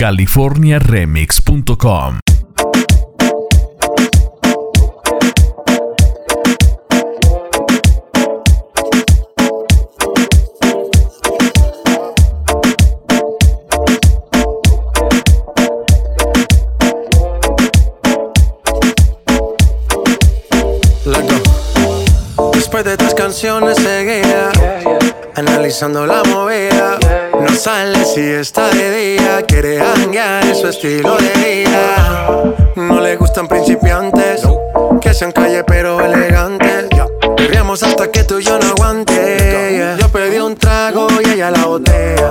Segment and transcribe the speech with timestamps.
[0.00, 2.20] californiaremix.com.
[22.54, 24.50] Después de tres canciones seguía
[25.36, 26.69] analizando la movida.
[27.56, 32.54] Sale si está de día, quiere hanguear en su estilo de vida.
[32.76, 34.42] No le gustan principiantes,
[35.00, 36.88] que sean calle pero elegantes.
[37.36, 39.96] Bebíamos hasta que tú y yo no aguante.
[39.98, 42.30] Yo pedí un trago y ella la botella.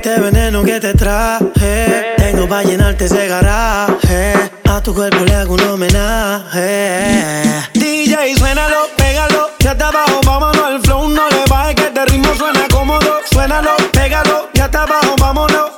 [0.00, 2.14] Este veneno que te traje.
[2.16, 4.32] Tengo pa' llenarte ese garaje.
[4.64, 7.34] A tu cuerpo le hago un homenaje.
[7.74, 12.34] DJ, suénalo, pégalo, ya está abajo, vámonos al flow, no le bajes que este ritmo
[12.34, 13.18] suena cómodo.
[13.30, 15.72] Suénalo, pégalo, ya está abajo, vámonos,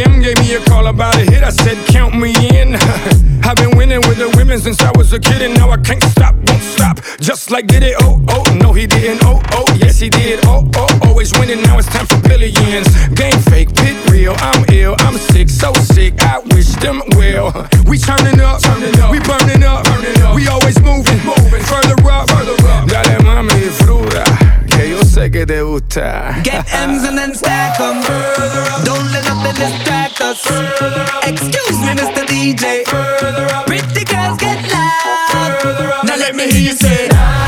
[0.00, 0.20] a.m.
[0.20, 1.42] gave me a call about a hit.
[1.42, 2.74] I said, Count me in.
[3.44, 6.02] I've been winning with the women since I was a kid, and now I can't
[6.02, 7.00] stop, won't stop.
[7.20, 10.70] Just like did it, oh, oh, no, he didn't, oh, oh, yes, he did, oh,
[10.76, 11.62] oh, always winning.
[11.62, 12.88] Now it's time for billions.
[13.14, 16.14] Game fake, pit real, I'm ill, I'm sick, so sick.
[16.20, 17.50] I wish them well.
[17.86, 20.36] We turning up, turning up, we burning up, burning up.
[20.36, 22.88] we always moving, moving further up, further up.
[22.88, 24.29] Dale mami, fruta
[25.20, 26.40] sé que te gusta.
[26.42, 28.00] Get M's and then stack them.
[28.84, 30.40] Don't let nothing distract us.
[31.26, 32.24] Excuse me, Mr.
[32.26, 32.84] DJ.
[33.66, 36.04] Pretty girls get loud.
[36.04, 37.39] Now let me hear you say.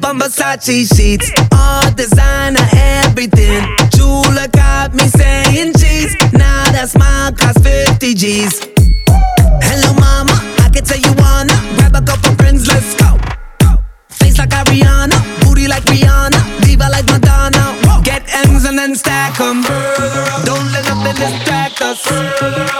[0.00, 1.30] asleep on Versace sheets.
[1.52, 3.66] All designer, everything.
[3.94, 6.14] Chula got me saying cheese.
[6.32, 8.60] Now that smile cost 50 G's.
[9.62, 10.32] Hello, mama.
[10.58, 13.18] I can tell you wanna grab a couple friends, let's go.
[14.08, 17.62] Face like Ariana, booty like Rihanna, diva like Madonna.
[18.02, 19.62] Get M's and then stack 'em.
[20.44, 22.00] Don't let nothing distract us.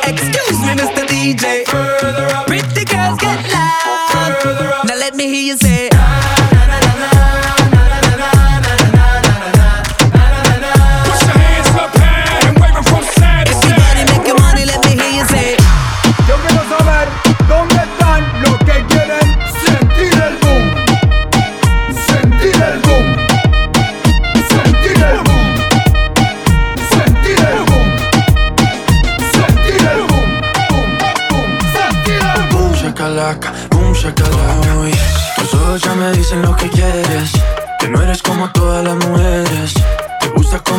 [0.04, 1.06] Excuse me, Mr.
[1.06, 1.64] DJ.
[2.46, 4.84] Pretty girls get loud.
[4.86, 5.73] Now let me hear you say.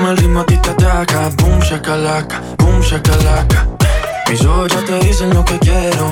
[0.09, 3.67] El ritmo a ti te ataca Boom shakalaka, boom shakalaka.
[4.29, 6.11] Mis ojos ya te dicen lo que quiero.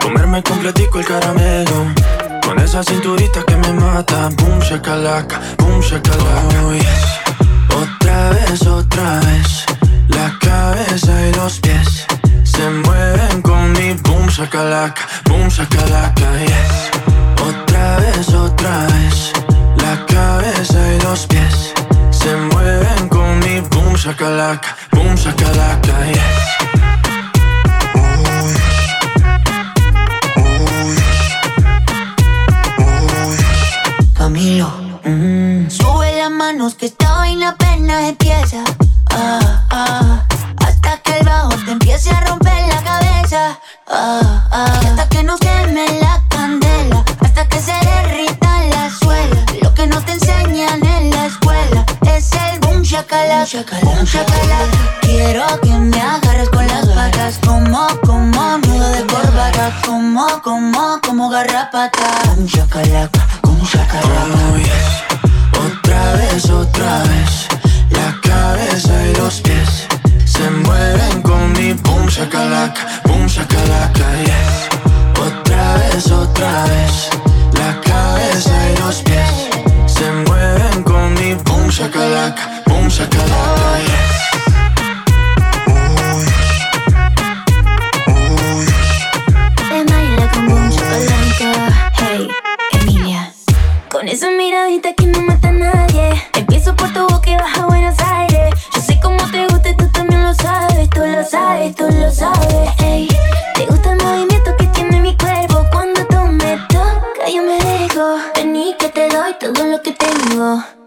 [0.00, 1.92] Comerme completico el caramelo.
[2.44, 4.28] Con esa cinturita que me mata.
[4.38, 6.66] Boom shakalaka, boom shakalaka.
[6.68, 6.80] Uy.
[7.76, 9.66] Otra vez, otra vez.
[10.08, 12.06] La cabeza y los pies
[12.42, 16.90] Se mueven con mi boom shakalaka Boom shakalaka, yes.
[17.46, 19.47] Otra vez, otra vez
[20.18, 21.72] cabeza y los pies
[22.10, 26.97] Se mueven con mi boom shakalaka Boom shakalaka, yes
[109.84, 110.77] doy todo lo que tengo.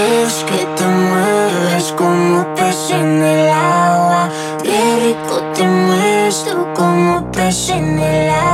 [0.00, 4.30] Es que te mueves como pez en el agua
[4.62, 8.49] Te rico te mueves tú como pez en el agua.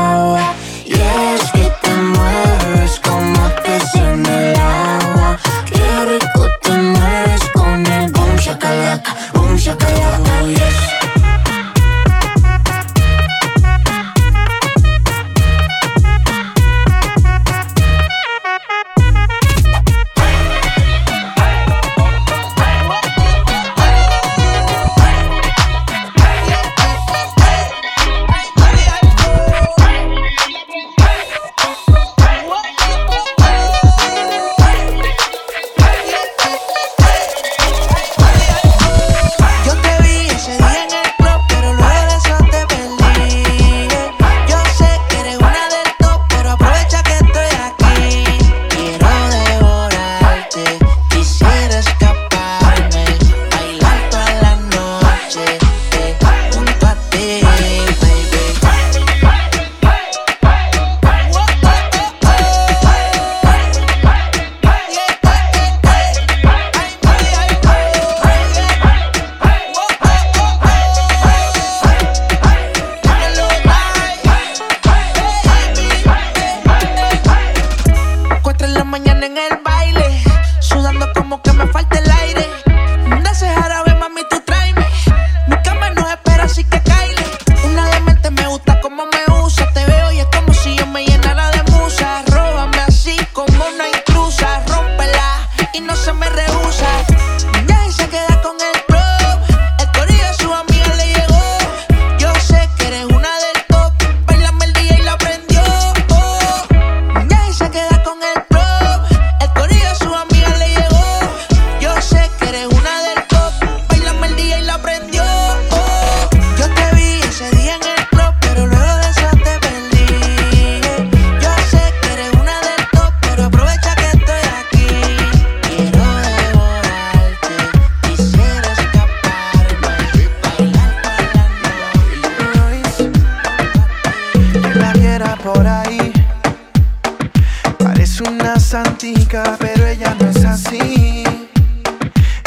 [139.59, 141.25] pero ella no es así.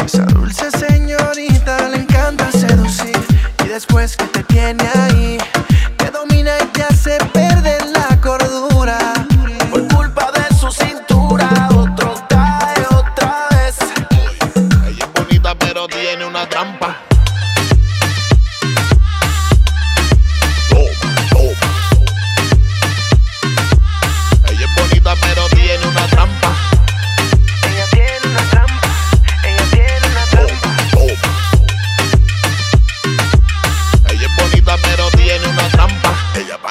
[0.06, 3.18] Esa dulce señorita le encanta seducir
[3.64, 5.19] y después que te tiene ahí.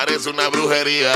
[0.09, 1.13] parece una brujería.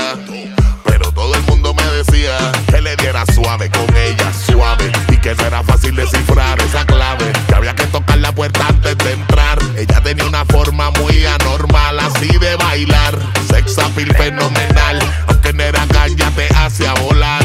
[0.85, 4.91] Pero todo el mundo me decía que le diera suave con ella, suave.
[5.09, 7.31] Y que no era fácil descifrar esa clave.
[7.47, 9.57] Que había que tocar la puerta antes de entrar.
[9.75, 13.17] Ella tenía una forma muy anormal, así de bailar.
[13.49, 14.99] Sex appeal fenomenal.
[15.27, 17.42] Aunque no era caña, te hacía volar.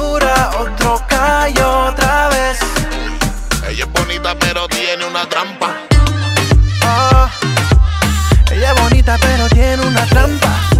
[0.00, 2.58] otro cayó otra vez.
[3.68, 5.74] Ella es bonita pero tiene una trampa.
[6.82, 7.30] Ah,
[8.50, 10.79] ella es bonita pero tiene una trampa.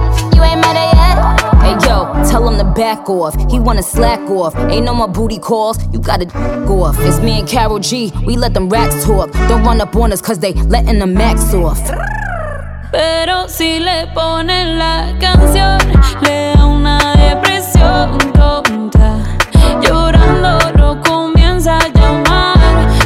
[2.81, 3.35] back off.
[3.51, 4.55] He wanna slack off.
[4.71, 5.77] Ain't no more booty calls.
[5.93, 6.25] You gotta
[6.65, 6.97] go off.
[7.01, 8.11] It's me and Carol G.
[8.25, 9.31] We let them racks talk.
[9.47, 11.79] Don't run up on us cause they letting the max off.
[12.91, 15.77] Pero si le ponen la canción,
[16.23, 19.09] le da una depresión tonta.
[19.83, 22.57] Llorando lo comienza a llamar,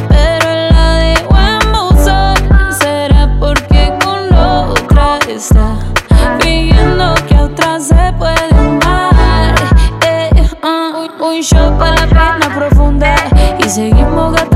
[0.08, 2.36] pero la dejó en buzón.
[2.80, 5.76] Será porque con otra está
[6.40, 8.45] fingiendo que otra se puede
[11.46, 13.14] shot para la pena profunda.
[13.58, 14.55] Y seguimos gastando